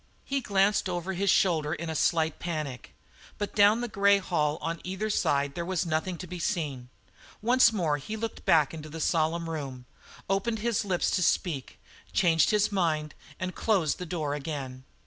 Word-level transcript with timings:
He 0.25 0.41
glanced 0.41 0.89
over 0.89 1.13
his 1.13 1.29
shoulder 1.29 1.73
in 1.75 1.87
a 1.87 1.93
slight 1.95 2.39
panic, 2.39 2.95
but 3.37 3.53
down 3.53 3.81
the 3.81 3.87
grey 3.87 4.17
hall 4.17 4.57
on 4.59 4.81
either 4.83 5.11
side 5.11 5.53
there 5.53 5.63
was 5.63 5.85
nothing 5.85 6.17
to 6.17 6.25
be 6.25 6.39
seen. 6.39 6.89
Once 7.39 7.71
more 7.71 7.97
he 7.99 8.17
looked 8.17 8.43
back 8.43 8.73
into 8.73 8.89
the 8.89 8.99
solemn 8.99 9.47
room, 9.47 9.85
opened 10.27 10.57
his 10.57 10.83
lips 10.83 11.11
to 11.11 11.21
speak, 11.21 11.79
changed 12.13 12.49
his 12.49 12.71
mind, 12.71 13.13
and 13.39 13.53
closed 13.53 13.99
the 13.99 14.07
door 14.07 14.33
again. 14.33 14.85